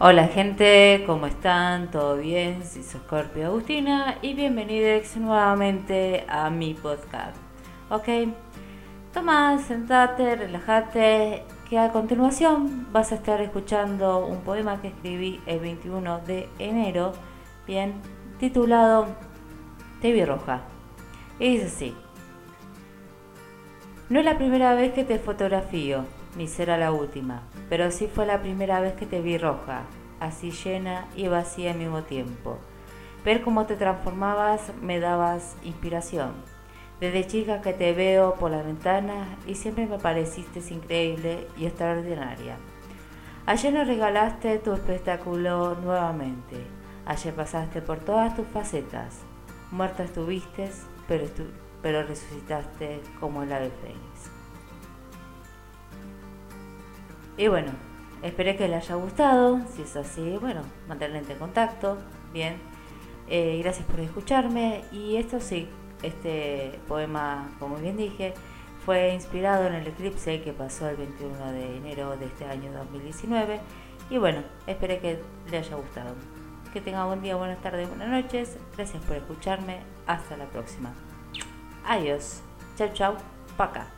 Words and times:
Hola 0.00 0.28
gente, 0.28 1.02
¿cómo 1.06 1.26
están? 1.26 1.90
¿Todo 1.90 2.18
bien? 2.18 2.64
Soy 2.64 2.84
Scorpio 2.84 3.46
Agustina 3.46 4.18
y 4.22 4.32
bienvenidos 4.34 5.16
nuevamente 5.16 6.24
a 6.28 6.50
mi 6.50 6.74
podcast. 6.74 7.36
Ok, 7.90 8.06
toma, 9.12 9.58
sentate, 9.58 10.36
relájate, 10.36 11.42
que 11.68 11.80
a 11.80 11.90
continuación 11.90 12.86
vas 12.92 13.10
a 13.10 13.16
estar 13.16 13.40
escuchando 13.40 14.24
un 14.24 14.42
poema 14.42 14.80
que 14.80 14.86
escribí 14.86 15.40
el 15.46 15.58
21 15.58 16.20
de 16.20 16.48
enero, 16.60 17.12
bien, 17.66 17.94
titulado 18.38 19.08
Te 20.00 20.24
roja. 20.24 20.60
Y 21.40 21.56
dice 21.56 21.66
así. 21.66 21.96
No 24.08 24.20
es 24.20 24.24
la 24.24 24.38
primera 24.38 24.74
vez 24.74 24.92
que 24.92 25.02
te 25.02 25.18
fotografío, 25.18 26.04
ni 26.36 26.46
será 26.46 26.76
la 26.76 26.92
última, 26.92 27.42
pero 27.68 27.90
sí 27.90 28.08
fue 28.12 28.26
la 28.26 28.40
primera 28.40 28.80
vez 28.80 28.94
que 28.94 29.06
te 29.06 29.20
vi 29.20 29.38
roja, 29.38 29.82
así 30.20 30.50
llena 30.50 31.06
y 31.16 31.28
vacía 31.28 31.72
al 31.72 31.78
mismo 31.78 32.02
tiempo. 32.02 32.58
Ver 33.24 33.42
cómo 33.42 33.66
te 33.66 33.76
transformabas 33.76 34.72
me 34.80 35.00
dabas 35.00 35.56
inspiración. 35.64 36.32
Desde 37.00 37.26
chica 37.26 37.60
que 37.60 37.72
te 37.72 37.92
veo 37.92 38.34
por 38.34 38.50
la 38.50 38.62
ventana 38.62 39.36
y 39.46 39.54
siempre 39.54 39.86
me 39.86 39.98
pareciste 39.98 40.60
increíble 40.72 41.46
y 41.56 41.66
extraordinaria. 41.66 42.56
Ayer 43.46 43.72
nos 43.72 43.86
regalaste 43.86 44.58
tu 44.58 44.72
espectáculo 44.72 45.76
nuevamente. 45.76 46.56
Ayer 47.06 47.34
pasaste 47.34 47.80
por 47.80 47.98
todas 48.00 48.36
tus 48.36 48.46
facetas. 48.48 49.20
Muerta 49.70 50.04
estuviste, 50.04 50.70
pero, 51.06 51.26
pero 51.80 52.02
resucitaste 52.02 53.00
como 53.20 53.42
el 53.42 53.52
ave 53.52 53.70
fénix. 53.82 54.37
Y 57.38 57.46
bueno, 57.46 57.70
esperé 58.22 58.56
que 58.56 58.68
les 58.68 58.84
haya 58.84 58.96
gustado. 58.96 59.60
Si 59.74 59.82
es 59.82 59.96
así, 59.96 60.36
bueno, 60.40 60.62
mantenerle 60.88 61.32
en 61.32 61.38
contacto. 61.38 61.96
Bien. 62.32 62.56
Eh, 63.28 63.60
gracias 63.62 63.86
por 63.86 64.00
escucharme. 64.00 64.82
Y 64.90 65.16
esto 65.16 65.40
sí, 65.40 65.68
este 66.02 66.78
poema, 66.88 67.48
como 67.60 67.76
bien 67.76 67.96
dije, 67.96 68.34
fue 68.84 69.14
inspirado 69.14 69.66
en 69.68 69.74
el 69.74 69.86
eclipse 69.86 70.42
que 70.42 70.52
pasó 70.52 70.88
el 70.88 70.96
21 70.96 71.52
de 71.52 71.76
enero 71.76 72.16
de 72.16 72.26
este 72.26 72.44
año 72.44 72.72
2019. 72.72 73.60
Y 74.10 74.18
bueno, 74.18 74.42
esperé 74.66 74.98
que 74.98 75.20
les 75.50 75.66
haya 75.66 75.76
gustado. 75.76 76.14
Que 76.72 76.80
tengan 76.80 77.06
buen 77.06 77.22
día, 77.22 77.36
buenas 77.36 77.62
tardes, 77.62 77.88
buenas 77.88 78.08
noches. 78.08 78.58
Gracias 78.76 79.02
por 79.04 79.16
escucharme. 79.16 79.78
Hasta 80.06 80.36
la 80.36 80.46
próxima. 80.46 80.92
Adiós. 81.86 82.42
Chau, 82.76 82.88
chau. 82.92 83.14
Pa' 83.56 83.64
acá. 83.64 83.97